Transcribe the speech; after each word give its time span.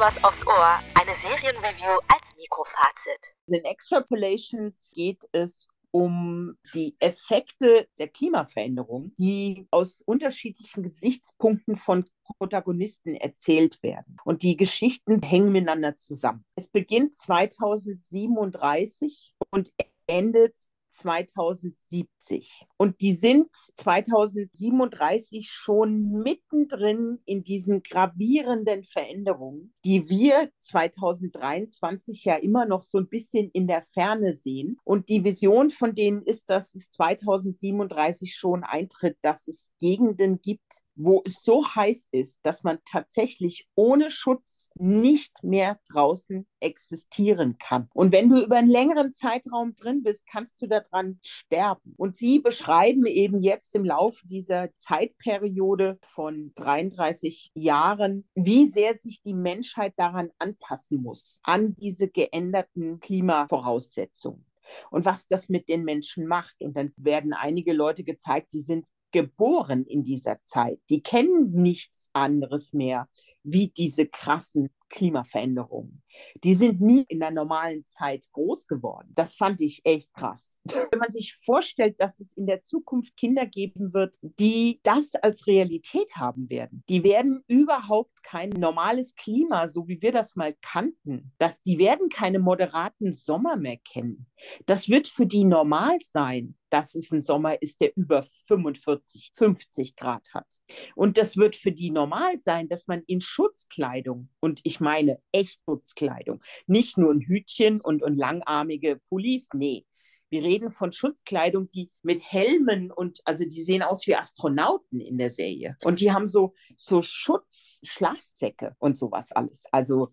was 0.00 0.24
aufs 0.24 0.44
Ohr, 0.46 0.80
eine 0.94 1.14
Serienreview 1.16 1.98
als 2.08 2.34
Mikrofazit. 2.34 3.20
In 3.48 3.62
Extrapolations 3.66 4.92
geht 4.94 5.28
es 5.32 5.68
um 5.90 6.56
die 6.72 6.96
Effekte 7.00 7.86
der 7.98 8.08
Klimaveränderung, 8.08 9.14
die 9.18 9.68
aus 9.70 10.00
unterschiedlichen 10.00 10.84
Gesichtspunkten 10.84 11.76
von 11.76 12.06
Protagonisten 12.38 13.14
erzählt 13.14 13.82
werden. 13.82 14.16
Und 14.24 14.42
die 14.42 14.56
Geschichten 14.56 15.20
hängen 15.20 15.52
miteinander 15.52 15.98
zusammen. 15.98 16.46
Es 16.54 16.66
beginnt 16.66 17.14
2037 17.14 19.34
und 19.50 19.70
endet 20.06 20.54
2070. 20.90 22.66
Und 22.76 23.00
die 23.00 23.12
sind 23.12 23.48
2037 23.52 25.50
schon 25.50 26.22
mittendrin 26.22 27.18
in 27.24 27.42
diesen 27.42 27.82
gravierenden 27.82 28.84
Veränderungen, 28.84 29.72
die 29.84 30.08
wir 30.08 30.50
2023 30.60 32.24
ja 32.24 32.36
immer 32.36 32.66
noch 32.66 32.82
so 32.82 32.98
ein 32.98 33.08
bisschen 33.08 33.50
in 33.52 33.66
der 33.66 33.82
Ferne 33.82 34.32
sehen. 34.32 34.78
Und 34.84 35.08
die 35.08 35.24
Vision 35.24 35.70
von 35.70 35.94
denen 35.94 36.22
ist, 36.22 36.50
dass 36.50 36.74
es 36.74 36.90
2037 36.90 38.34
schon 38.34 38.64
eintritt, 38.64 39.16
dass 39.22 39.48
es 39.48 39.70
Gegenden 39.78 40.40
gibt, 40.40 40.82
wo 41.02 41.22
es 41.24 41.42
so 41.42 41.66
heiß 41.66 42.08
ist, 42.12 42.40
dass 42.42 42.62
man 42.62 42.78
tatsächlich 42.84 43.66
ohne 43.74 44.10
Schutz 44.10 44.68
nicht 44.74 45.42
mehr 45.42 45.80
draußen 45.90 46.46
existieren 46.60 47.56
kann. 47.58 47.88
Und 47.94 48.12
wenn 48.12 48.28
du 48.28 48.42
über 48.42 48.56
einen 48.56 48.68
längeren 48.68 49.12
Zeitraum 49.12 49.74
drin 49.74 50.02
bist, 50.02 50.26
kannst 50.26 50.60
du 50.60 50.66
daran 50.66 51.18
sterben. 51.22 51.94
Und 51.96 52.16
sie 52.16 52.38
beschreiben 52.38 53.06
eben 53.06 53.40
jetzt 53.40 53.74
im 53.74 53.84
Laufe 53.84 54.26
dieser 54.28 54.68
Zeitperiode 54.76 55.98
von 56.02 56.52
33 56.56 57.50
Jahren, 57.54 58.28
wie 58.34 58.66
sehr 58.66 58.96
sich 58.96 59.22
die 59.22 59.34
Menschheit 59.34 59.94
daran 59.96 60.30
anpassen 60.38 61.02
muss, 61.02 61.40
an 61.42 61.74
diese 61.76 62.08
geänderten 62.08 63.00
Klimavoraussetzungen 63.00 64.44
und 64.90 65.04
was 65.04 65.26
das 65.26 65.48
mit 65.48 65.68
den 65.68 65.84
Menschen 65.84 66.26
macht. 66.26 66.60
Und 66.60 66.76
dann 66.76 66.92
werden 66.96 67.32
einige 67.32 67.72
Leute 67.72 68.04
gezeigt, 68.04 68.52
die 68.52 68.60
sind 68.60 68.86
geboren 69.12 69.84
in 69.86 70.04
dieser 70.04 70.42
Zeit. 70.44 70.80
Die 70.88 71.02
kennen 71.02 71.52
nichts 71.52 72.08
anderes 72.12 72.72
mehr 72.72 73.08
wie 73.42 73.68
diese 73.68 74.06
krassen 74.06 74.70
Klimaveränderungen. 74.90 76.02
Die 76.42 76.54
sind 76.54 76.80
nie 76.80 77.04
in 77.08 77.20
der 77.20 77.30
normalen 77.30 77.86
Zeit 77.86 78.26
groß 78.32 78.66
geworden. 78.66 79.12
Das 79.14 79.34
fand 79.34 79.60
ich 79.60 79.80
echt 79.84 80.12
krass. 80.12 80.58
Wenn 80.64 80.98
man 80.98 81.10
sich 81.10 81.34
vorstellt, 81.34 82.00
dass 82.00 82.20
es 82.20 82.32
in 82.32 82.46
der 82.46 82.64
Zukunft 82.64 83.16
Kinder 83.16 83.46
geben 83.46 83.94
wird, 83.94 84.16
die 84.20 84.80
das 84.82 85.14
als 85.14 85.46
Realität 85.46 86.10
haben 86.16 86.50
werden, 86.50 86.82
die 86.88 87.04
werden 87.04 87.42
überhaupt 87.46 88.22
kein 88.24 88.50
normales 88.50 89.14
Klima, 89.14 89.68
so 89.68 89.86
wie 89.86 90.02
wir 90.02 90.12
das 90.12 90.34
mal 90.34 90.54
kannten, 90.60 91.32
dass 91.38 91.62
die 91.62 91.78
werden 91.78 92.08
keine 92.08 92.40
moderaten 92.40 93.14
Sommer 93.14 93.56
mehr 93.56 93.78
kennen. 93.78 94.26
Das 94.66 94.88
wird 94.88 95.06
für 95.06 95.26
die 95.26 95.44
normal 95.44 95.98
sein, 96.02 96.56
dass 96.70 96.94
es 96.94 97.10
ein 97.10 97.20
Sommer 97.20 97.60
ist, 97.60 97.80
der 97.80 97.96
über 97.96 98.22
45, 98.22 99.32
50 99.34 99.96
Grad 99.96 100.32
hat. 100.34 100.46
Und 100.94 101.18
das 101.18 101.36
wird 101.36 101.56
für 101.56 101.72
die 101.72 101.90
normal 101.90 102.38
sein, 102.38 102.68
dass 102.68 102.86
man 102.86 103.02
in 103.06 103.20
Schutzkleidung, 103.20 104.28
und 104.40 104.60
ich 104.64 104.80
meine 104.80 105.20
echt 105.32 105.60
Schutzkleidung, 105.64 106.40
nicht 106.66 106.96
nur 106.96 107.12
ein 107.12 107.20
Hütchen 107.20 107.80
und, 107.80 108.02
und 108.02 108.16
langarmige 108.16 109.00
Pullis, 109.08 109.48
nee, 109.54 109.84
wir 110.30 110.44
reden 110.44 110.70
von 110.70 110.92
Schutzkleidung, 110.92 111.70
die 111.72 111.90
mit 112.02 112.22
Helmen 112.22 112.92
und 112.92 113.20
also 113.24 113.44
die 113.44 113.62
sehen 113.62 113.82
aus 113.82 114.06
wie 114.06 114.14
Astronauten 114.14 115.00
in 115.00 115.18
der 115.18 115.30
Serie. 115.30 115.76
Und 115.82 116.00
die 116.00 116.12
haben 116.12 116.28
so, 116.28 116.54
so 116.76 117.02
Schutzschlafsäcke 117.02 118.76
und 118.78 118.96
sowas 118.96 119.32
alles. 119.32 119.64
Also 119.72 120.12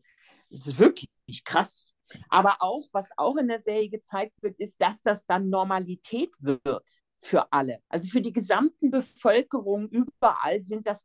es 0.49 0.65
ist 0.67 0.79
wirklich 0.79 1.43
krass. 1.45 1.93
Aber 2.29 2.57
auch, 2.59 2.87
was 2.91 3.09
auch 3.17 3.37
in 3.37 3.47
der 3.47 3.59
Serie 3.59 3.89
gezeigt 3.89 4.33
wird, 4.41 4.59
ist, 4.59 4.81
dass 4.81 5.01
das 5.01 5.25
dann 5.25 5.49
Normalität 5.49 6.31
wird 6.39 6.89
für 7.21 7.51
alle. 7.51 7.79
Also 7.89 8.09
für 8.09 8.21
die 8.21 8.33
gesamte 8.33 8.89
Bevölkerung 8.89 9.89
überall 9.89 10.61
sind 10.61 10.87
das 10.87 11.03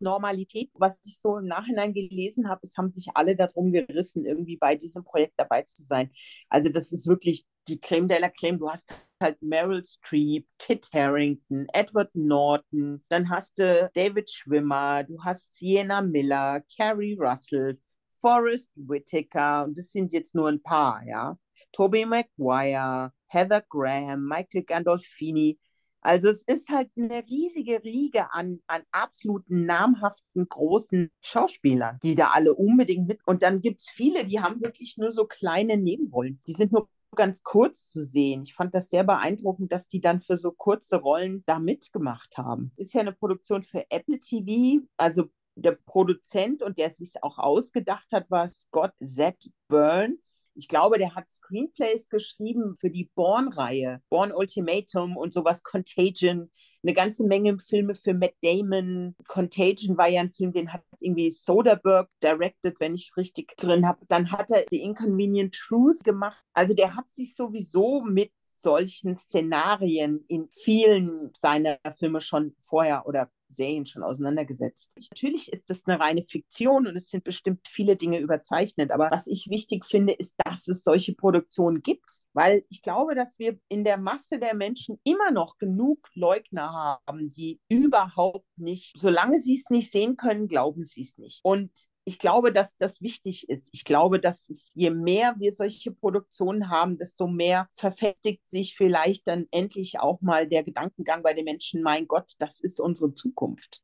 Normalität. 0.00 0.70
Was 0.74 1.00
ich 1.04 1.18
so 1.18 1.38
im 1.38 1.46
Nachhinein 1.46 1.94
gelesen 1.94 2.48
habe, 2.48 2.60
es 2.64 2.76
haben 2.76 2.90
sich 2.90 3.08
alle 3.14 3.36
darum 3.36 3.72
gerissen, 3.72 4.26
irgendwie 4.26 4.56
bei 4.56 4.76
diesem 4.76 5.04
Projekt 5.04 5.34
dabei 5.36 5.62
zu 5.62 5.82
sein. 5.84 6.10
Also 6.48 6.68
das 6.68 6.92
ist 6.92 7.06
wirklich 7.06 7.46
die 7.68 7.80
Creme 7.80 8.08
de 8.08 8.18
la 8.20 8.28
Creme. 8.28 8.58
Du 8.58 8.70
hast 8.70 8.92
halt 9.20 9.40
Meryl 9.42 9.82
Streep, 9.84 10.46
Kit 10.58 10.88
Harrington, 10.92 11.66
Edward 11.72 12.14
Norton, 12.14 13.02
dann 13.08 13.30
hast 13.30 13.58
du 13.58 13.90
David 13.94 14.30
Schwimmer, 14.30 15.02
du 15.04 15.22
hast 15.24 15.56
Sienna 15.56 16.02
Miller, 16.02 16.62
Carrie 16.76 17.16
Russell, 17.18 17.80
Forrest 18.24 18.70
Whitaker 18.74 19.64
und 19.64 19.76
das 19.76 19.92
sind 19.92 20.14
jetzt 20.14 20.34
nur 20.34 20.48
ein 20.48 20.62
paar, 20.62 21.02
ja. 21.06 21.36
Tobey 21.72 22.06
Maguire, 22.06 23.12
Heather 23.26 23.62
Graham, 23.68 24.26
Michael 24.26 24.62
Gandolfini. 24.62 25.58
Also 26.00 26.30
es 26.30 26.42
ist 26.44 26.70
halt 26.70 26.88
eine 26.96 27.22
riesige 27.26 27.84
Riege 27.84 28.32
an, 28.32 28.60
an 28.66 28.82
absoluten 28.92 29.66
namhaften 29.66 30.48
großen 30.48 31.10
Schauspielern, 31.20 31.98
die 32.02 32.14
da 32.14 32.30
alle 32.30 32.54
unbedingt 32.54 33.08
mit. 33.08 33.20
Und 33.26 33.42
dann 33.42 33.60
gibt 33.60 33.80
es 33.80 33.90
viele, 33.90 34.24
die 34.24 34.40
haben 34.40 34.62
wirklich 34.62 34.96
nur 34.96 35.12
so 35.12 35.26
kleine 35.26 35.76
Nebenrollen. 35.76 36.40
Die 36.46 36.52
sind 36.54 36.72
nur 36.72 36.88
ganz 37.14 37.42
kurz 37.42 37.90
zu 37.90 38.06
sehen. 38.06 38.42
Ich 38.44 38.54
fand 38.54 38.74
das 38.74 38.88
sehr 38.88 39.04
beeindruckend, 39.04 39.70
dass 39.70 39.86
die 39.86 40.00
dann 40.00 40.22
für 40.22 40.38
so 40.38 40.50
kurze 40.50 40.96
Rollen 40.96 41.42
da 41.44 41.58
mitgemacht 41.58 42.38
haben. 42.38 42.72
Ist 42.76 42.94
ja 42.94 43.02
eine 43.02 43.12
Produktion 43.12 43.62
für 43.62 43.84
Apple 43.90 44.18
TV, 44.18 44.82
also 44.96 45.28
der 45.56 45.72
Produzent 45.86 46.62
und 46.62 46.78
der 46.78 46.90
sich 46.90 47.10
auch 47.22 47.38
ausgedacht 47.38 48.06
hat, 48.12 48.30
war 48.30 48.48
Scott 48.48 48.92
Z. 49.04 49.36
Burns. 49.68 50.48
Ich 50.56 50.68
glaube, 50.68 50.98
der 50.98 51.16
hat 51.16 51.28
Screenplays 51.28 52.08
geschrieben 52.08 52.76
für 52.76 52.88
die 52.88 53.10
Born-Reihe, 53.16 54.00
Born 54.08 54.30
Ultimatum 54.32 55.16
und 55.16 55.32
sowas, 55.32 55.64
Contagion, 55.64 56.50
eine 56.84 56.94
ganze 56.94 57.26
Menge 57.26 57.58
Filme 57.58 57.96
für 57.96 58.14
Matt 58.14 58.34
Damon. 58.40 59.16
Contagion 59.26 59.96
war 59.98 60.08
ja 60.08 60.20
ein 60.20 60.30
Film, 60.30 60.52
den 60.52 60.72
hat 60.72 60.82
irgendwie 61.00 61.30
Soderbergh 61.30 62.08
directed, 62.22 62.76
wenn 62.78 62.94
ich 62.94 63.08
es 63.10 63.16
richtig 63.16 63.56
drin 63.56 63.86
habe. 63.86 64.06
Dann 64.08 64.30
hat 64.30 64.52
er 64.52 64.64
The 64.70 64.80
Inconvenient 64.80 65.54
Truth 65.54 66.04
gemacht. 66.04 66.42
Also 66.52 66.74
der 66.74 66.94
hat 66.94 67.10
sich 67.10 67.34
sowieso 67.34 68.02
mit 68.02 68.30
solchen 68.42 69.16
Szenarien 69.16 70.24
in 70.28 70.48
vielen 70.50 71.32
seiner 71.34 71.78
Filme 71.98 72.20
schon 72.20 72.54
vorher 72.60 73.06
oder 73.06 73.30
Serien 73.54 73.86
schon 73.86 74.02
auseinandergesetzt. 74.02 74.90
Natürlich 75.10 75.52
ist 75.52 75.70
das 75.70 75.82
eine 75.86 76.00
reine 76.00 76.22
Fiktion 76.22 76.86
und 76.86 76.96
es 76.96 77.08
sind 77.08 77.24
bestimmt 77.24 77.66
viele 77.66 77.96
Dinge 77.96 78.18
überzeichnet, 78.18 78.90
aber 78.90 79.10
was 79.10 79.26
ich 79.26 79.48
wichtig 79.48 79.84
finde, 79.84 80.12
ist, 80.12 80.34
dass 80.44 80.68
es 80.68 80.82
solche 80.82 81.14
Produktionen 81.14 81.82
gibt, 81.82 82.22
weil 82.32 82.64
ich 82.68 82.82
glaube, 82.82 83.14
dass 83.14 83.38
wir 83.38 83.58
in 83.68 83.84
der 83.84 83.98
Masse 83.98 84.38
der 84.38 84.54
Menschen 84.54 84.98
immer 85.04 85.30
noch 85.30 85.58
genug 85.58 86.08
Leugner 86.14 87.00
haben, 87.06 87.32
die 87.32 87.60
überhaupt 87.68 88.46
nicht, 88.56 88.94
solange 88.98 89.38
sie 89.38 89.54
es 89.54 89.70
nicht 89.70 89.90
sehen 89.90 90.16
können, 90.16 90.48
glauben 90.48 90.84
sie 90.84 91.02
es 91.02 91.16
nicht. 91.18 91.40
Und 91.42 91.70
ich 92.04 92.18
glaube, 92.18 92.52
dass 92.52 92.76
das 92.76 93.00
wichtig 93.00 93.48
ist. 93.48 93.70
Ich 93.72 93.84
glaube, 93.84 94.20
dass 94.20 94.48
es, 94.48 94.70
je 94.74 94.90
mehr 94.90 95.34
wir 95.38 95.52
solche 95.52 95.90
Produktionen 95.90 96.68
haben, 96.68 96.98
desto 96.98 97.26
mehr 97.26 97.68
verfestigt 97.72 98.46
sich 98.46 98.76
vielleicht 98.76 99.26
dann 99.26 99.46
endlich 99.50 99.98
auch 100.00 100.20
mal 100.20 100.46
der 100.46 100.62
Gedankengang 100.62 101.22
bei 101.22 101.32
den 101.32 101.44
Menschen, 101.44 101.82
mein 101.82 102.06
Gott, 102.06 102.32
das 102.38 102.60
ist 102.60 102.80
unsere 102.80 103.14
Zukunft. 103.14 103.82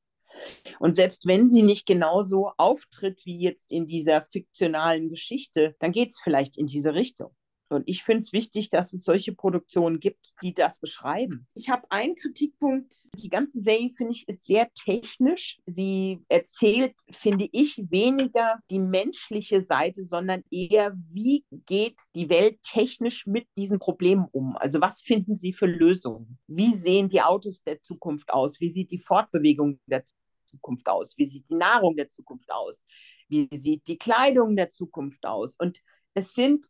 Und 0.78 0.94
selbst 0.94 1.26
wenn 1.26 1.48
sie 1.48 1.62
nicht 1.62 1.86
genauso 1.86 2.52
auftritt 2.56 3.24
wie 3.24 3.38
jetzt 3.38 3.72
in 3.72 3.86
dieser 3.86 4.22
fiktionalen 4.30 5.08
Geschichte, 5.08 5.74
dann 5.80 5.92
geht 5.92 6.10
es 6.10 6.20
vielleicht 6.20 6.56
in 6.56 6.66
diese 6.66 6.94
Richtung. 6.94 7.34
Und 7.70 7.88
ich 7.88 8.02
finde 8.02 8.20
es 8.20 8.32
wichtig, 8.32 8.68
dass 8.68 8.92
es 8.92 9.04
solche 9.04 9.32
Produktionen 9.32 10.00
gibt, 10.00 10.34
die 10.42 10.54
das 10.54 10.78
beschreiben. 10.78 11.46
Ich 11.54 11.70
habe 11.70 11.90
einen 11.90 12.16
Kritikpunkt. 12.16 13.08
Die 13.22 13.28
ganze 13.28 13.60
Serie, 13.60 13.90
finde 13.90 14.12
ich, 14.12 14.28
ist 14.28 14.44
sehr 14.44 14.70
technisch. 14.74 15.60
Sie 15.66 16.20
erzählt, 16.28 16.94
finde 17.10 17.48
ich, 17.52 17.78
weniger 17.90 18.58
die 18.70 18.78
menschliche 18.78 19.60
Seite, 19.60 20.04
sondern 20.04 20.42
eher, 20.50 20.92
wie 21.12 21.44
geht 21.66 22.00
die 22.14 22.28
Welt 22.28 22.60
technisch 22.62 23.26
mit 23.26 23.46
diesen 23.56 23.78
Problemen 23.78 24.26
um? 24.32 24.56
Also 24.56 24.80
was 24.80 25.00
finden 25.00 25.36
Sie 25.36 25.52
für 25.52 25.66
Lösungen? 25.66 26.38
Wie 26.46 26.74
sehen 26.74 27.08
die 27.08 27.22
Autos 27.22 27.62
der 27.62 27.80
Zukunft 27.80 28.30
aus? 28.30 28.60
Wie 28.60 28.70
sieht 28.70 28.90
die 28.90 28.98
Fortbewegung 28.98 29.80
der 29.86 30.02
Zukunft 30.44 30.88
aus? 30.88 31.16
Wie 31.16 31.26
sieht 31.26 31.48
die 31.48 31.54
Nahrung 31.54 31.96
der 31.96 32.08
Zukunft 32.08 32.50
aus? 32.50 32.82
Wie 33.28 33.48
sieht 33.52 33.86
die 33.86 33.98
Kleidung 33.98 34.56
der 34.56 34.70
Zukunft 34.70 35.24
aus? 35.24 35.56
Und 35.56 35.80
es 36.14 36.34
sind 36.34 36.66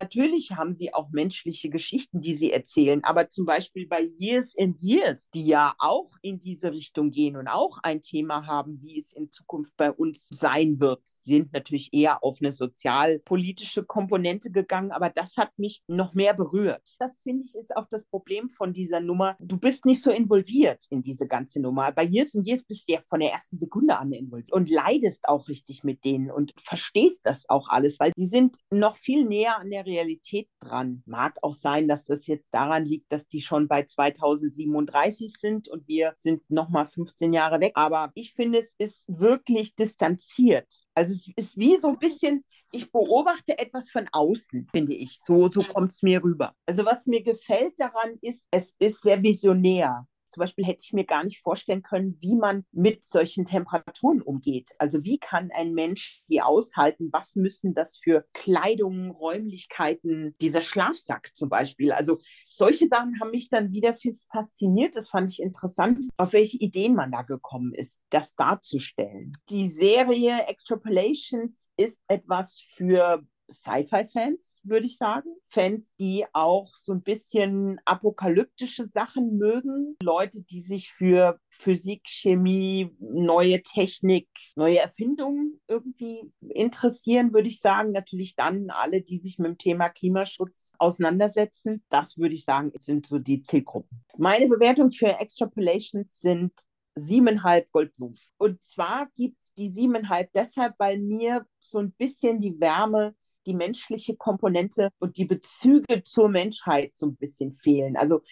natürlich 0.00 0.52
haben 0.52 0.72
sie 0.72 0.94
auch 0.94 1.10
menschliche 1.10 1.70
Geschichten, 1.70 2.20
die 2.20 2.34
sie 2.34 2.52
erzählen, 2.52 3.02
aber 3.04 3.28
zum 3.28 3.44
Beispiel 3.44 3.86
bei 3.86 4.10
Years 4.18 4.54
and 4.58 4.80
Years, 4.80 5.30
die 5.30 5.46
ja 5.46 5.74
auch 5.78 6.10
in 6.22 6.40
diese 6.40 6.72
Richtung 6.72 7.10
gehen 7.10 7.36
und 7.36 7.48
auch 7.48 7.78
ein 7.82 8.02
Thema 8.02 8.46
haben, 8.46 8.80
wie 8.82 8.98
es 8.98 9.12
in 9.12 9.30
Zukunft 9.30 9.76
bei 9.76 9.92
uns 9.92 10.26
sein 10.28 10.80
wird, 10.80 11.02
sind 11.04 11.52
natürlich 11.52 11.92
eher 11.92 12.22
auf 12.22 12.38
eine 12.40 12.52
sozialpolitische 12.52 13.84
Komponente 13.84 14.50
gegangen, 14.50 14.92
aber 14.92 15.10
das 15.10 15.36
hat 15.36 15.58
mich 15.58 15.82
noch 15.86 16.14
mehr 16.14 16.34
berührt. 16.34 16.96
Das 16.98 17.18
finde 17.22 17.44
ich 17.44 17.54
ist 17.54 17.76
auch 17.76 17.86
das 17.90 18.04
Problem 18.04 18.48
von 18.48 18.72
dieser 18.72 19.00
Nummer. 19.00 19.36
Du 19.40 19.58
bist 19.58 19.84
nicht 19.84 20.02
so 20.02 20.10
involviert 20.10 20.84
in 20.90 21.02
diese 21.02 21.26
ganze 21.26 21.60
Nummer. 21.60 21.92
Bei 21.92 22.04
Years 22.04 22.34
and 22.34 22.46
Years 22.46 22.62
bist 22.62 22.88
du 22.88 22.94
ja 22.94 23.00
von 23.04 23.20
der 23.20 23.32
ersten 23.32 23.58
Sekunde 23.58 23.98
an 23.98 24.12
involviert 24.12 24.52
und 24.52 24.70
leidest 24.70 25.28
auch 25.28 25.48
richtig 25.48 25.84
mit 25.84 26.04
denen 26.04 26.30
und 26.30 26.52
verstehst 26.58 27.22
das 27.24 27.48
auch 27.48 27.68
alles, 27.68 27.98
weil 27.98 28.12
die 28.16 28.26
sind 28.26 28.56
noch 28.70 28.96
viel 28.96 29.24
näher 29.24 29.57
an 29.58 29.70
der 29.70 29.86
Realität 29.86 30.48
dran. 30.60 31.02
Mag 31.06 31.36
auch 31.42 31.54
sein, 31.54 31.88
dass 31.88 32.04
das 32.04 32.26
jetzt 32.26 32.52
daran 32.52 32.84
liegt, 32.84 33.12
dass 33.12 33.28
die 33.28 33.40
schon 33.40 33.68
bei 33.68 33.82
2037 33.82 35.32
sind 35.38 35.68
und 35.68 35.86
wir 35.88 36.14
sind 36.16 36.48
noch 36.50 36.68
mal 36.68 36.86
15 36.86 37.32
Jahre 37.32 37.60
weg. 37.60 37.72
Aber 37.74 38.10
ich 38.14 38.32
finde, 38.32 38.58
es 38.58 38.74
ist 38.78 39.06
wirklich 39.20 39.74
distanziert. 39.74 40.72
Also 40.94 41.12
es 41.12 41.28
ist 41.36 41.56
wie 41.58 41.76
so 41.76 41.88
ein 41.88 41.98
bisschen, 41.98 42.44
ich 42.72 42.90
beobachte 42.92 43.58
etwas 43.58 43.90
von 43.90 44.08
außen, 44.12 44.68
finde 44.72 44.94
ich. 44.94 45.20
So, 45.26 45.48
so 45.48 45.62
kommt 45.62 45.92
es 45.92 46.02
mir 46.02 46.22
rüber. 46.22 46.54
Also 46.66 46.84
was 46.84 47.06
mir 47.06 47.22
gefällt 47.22 47.78
daran 47.78 48.18
ist, 48.20 48.46
es 48.50 48.74
ist 48.78 49.02
sehr 49.02 49.22
visionär. 49.22 50.06
Zum 50.38 50.44
Beispiel 50.44 50.66
hätte 50.66 50.84
ich 50.84 50.92
mir 50.92 51.04
gar 51.04 51.24
nicht 51.24 51.42
vorstellen 51.42 51.82
können, 51.82 52.16
wie 52.20 52.36
man 52.36 52.64
mit 52.70 53.04
solchen 53.04 53.44
Temperaturen 53.44 54.22
umgeht. 54.22 54.70
Also 54.78 55.02
wie 55.02 55.18
kann 55.18 55.50
ein 55.52 55.74
Mensch 55.74 56.22
die 56.28 56.40
aushalten? 56.40 57.08
Was 57.10 57.34
müssen 57.34 57.74
das 57.74 57.98
für 57.98 58.24
Kleidung, 58.34 59.10
Räumlichkeiten, 59.10 60.36
dieser 60.40 60.62
Schlafsack 60.62 61.30
zum 61.34 61.48
Beispiel? 61.48 61.90
Also 61.90 62.18
solche 62.46 62.86
Sachen 62.86 63.18
haben 63.20 63.32
mich 63.32 63.48
dann 63.48 63.72
wieder 63.72 63.96
fasziniert. 64.30 64.94
Das 64.94 65.10
fand 65.10 65.32
ich 65.32 65.42
interessant, 65.42 66.06
auf 66.18 66.32
welche 66.32 66.58
Ideen 66.58 66.94
man 66.94 67.10
da 67.10 67.22
gekommen 67.22 67.74
ist, 67.74 68.00
das 68.10 68.36
darzustellen. 68.36 69.32
Die 69.50 69.66
Serie 69.66 70.46
Extrapolations 70.46 71.68
ist 71.76 71.98
etwas 72.06 72.64
für 72.70 73.24
Sci-Fi-Fans, 73.50 74.58
würde 74.62 74.86
ich 74.86 74.98
sagen. 74.98 75.30
Fans, 75.46 75.92
die 75.98 76.24
auch 76.32 76.68
so 76.74 76.92
ein 76.92 77.02
bisschen 77.02 77.80
apokalyptische 77.84 78.86
Sachen 78.86 79.38
mögen. 79.38 79.96
Leute, 80.02 80.42
die 80.42 80.60
sich 80.60 80.92
für 80.92 81.40
Physik, 81.50 82.02
Chemie, 82.06 82.94
neue 83.00 83.62
Technik, 83.62 84.28
neue 84.56 84.78
Erfindungen 84.78 85.60
irgendwie 85.66 86.30
interessieren, 86.48 87.32
würde 87.32 87.48
ich 87.48 87.60
sagen. 87.60 87.92
Natürlich 87.92 88.36
dann 88.36 88.70
alle, 88.70 89.02
die 89.02 89.18
sich 89.18 89.38
mit 89.38 89.48
dem 89.48 89.58
Thema 89.58 89.88
Klimaschutz 89.88 90.72
auseinandersetzen. 90.78 91.82
Das 91.88 92.18
würde 92.18 92.34
ich 92.34 92.44
sagen, 92.44 92.72
sind 92.78 93.06
so 93.06 93.18
die 93.18 93.40
Zielgruppen. 93.40 94.04
Meine 94.16 94.48
Bewertung 94.48 94.90
für 94.90 95.18
Extrapolations 95.18 96.20
sind 96.20 96.52
siebeneinhalb 96.98 97.70
Goldblums. 97.70 98.32
Und 98.38 98.62
zwar 98.62 99.08
gibt 99.14 99.42
es 99.42 99.54
die 99.54 99.68
siebeneinhalb 99.68 100.32
deshalb, 100.32 100.74
weil 100.78 100.98
mir 100.98 101.46
so 101.60 101.78
ein 101.78 101.92
bisschen 101.92 102.40
die 102.40 102.58
Wärme 102.60 103.14
die 103.48 103.54
menschliche 103.54 104.14
Komponente 104.14 104.90
und 104.98 105.16
die 105.16 105.24
Bezüge 105.24 106.02
zur 106.02 106.28
Menschheit 106.28 106.96
so 106.96 107.06
ein 107.06 107.16
bisschen 107.16 107.54
fehlen. 107.54 107.96
Also 107.96 108.22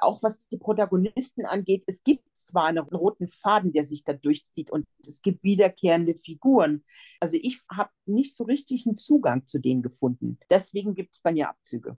auch 0.00 0.22
was 0.22 0.48
die 0.48 0.58
Protagonisten 0.58 1.46
angeht, 1.46 1.84
es 1.86 2.02
gibt 2.02 2.24
zwar 2.36 2.66
einen 2.66 2.78
roten 2.78 3.28
Faden, 3.28 3.72
der 3.72 3.86
sich 3.86 4.02
da 4.02 4.12
durchzieht 4.12 4.70
und 4.70 4.84
es 5.06 5.22
gibt 5.22 5.44
wiederkehrende 5.44 6.16
Figuren. 6.16 6.84
Also 7.20 7.38
ich 7.40 7.60
habe 7.70 7.90
nicht 8.04 8.36
so 8.36 8.44
richtig 8.44 8.86
einen 8.86 8.96
Zugang 8.96 9.46
zu 9.46 9.58
denen 9.58 9.82
gefunden. 9.82 10.38
Deswegen 10.50 10.94
gibt 10.94 11.14
es 11.14 11.20
bei 11.20 11.32
mir 11.32 11.48
Abzüge. 11.48 11.96